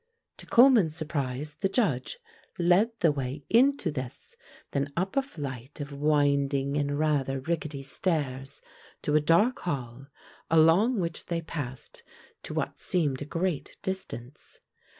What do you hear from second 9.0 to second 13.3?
to a dark hall, along which they passed to what seemed a